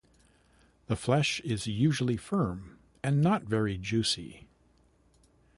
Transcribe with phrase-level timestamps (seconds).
[0.87, 4.47] The flesh is usually firm and not very juicy.